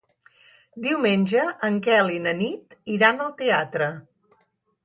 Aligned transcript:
Diumenge 0.85 1.43
en 1.69 1.77
Quel 1.87 2.11
i 2.15 2.17
na 2.25 2.35
Nit 2.39 2.75
iran 2.97 3.25
al 3.27 3.33
teatre. 3.43 3.95